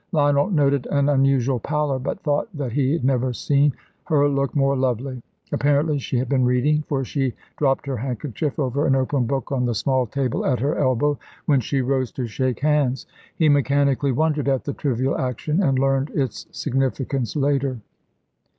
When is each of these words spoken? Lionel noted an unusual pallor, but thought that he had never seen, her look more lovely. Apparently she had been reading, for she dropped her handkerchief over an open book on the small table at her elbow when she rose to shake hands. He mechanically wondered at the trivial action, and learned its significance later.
Lionel 0.13 0.49
noted 0.49 0.87
an 0.89 1.07
unusual 1.09 1.59
pallor, 1.59 1.99
but 1.99 2.21
thought 2.21 2.49
that 2.55 2.71
he 2.71 2.91
had 2.93 3.05
never 3.05 3.33
seen, 3.33 3.71
her 4.05 4.27
look 4.27 4.55
more 4.55 4.75
lovely. 4.75 5.21
Apparently 5.51 5.99
she 5.99 6.17
had 6.17 6.27
been 6.27 6.43
reading, 6.43 6.83
for 6.87 7.05
she 7.05 7.35
dropped 7.55 7.85
her 7.85 7.97
handkerchief 7.97 8.57
over 8.57 8.87
an 8.87 8.95
open 8.95 9.27
book 9.27 9.51
on 9.51 9.65
the 9.67 9.75
small 9.75 10.07
table 10.07 10.43
at 10.43 10.59
her 10.59 10.75
elbow 10.75 11.19
when 11.45 11.59
she 11.59 11.81
rose 11.81 12.11
to 12.13 12.25
shake 12.25 12.61
hands. 12.61 13.05
He 13.35 13.47
mechanically 13.47 14.11
wondered 14.11 14.47
at 14.49 14.63
the 14.63 14.73
trivial 14.73 15.15
action, 15.19 15.61
and 15.61 15.77
learned 15.77 16.09
its 16.15 16.47
significance 16.49 17.35
later. 17.35 17.77